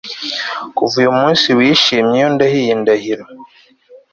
[0.75, 3.25] kuva uyu munsi wishimye iyo ndahiriye iyi ndahiro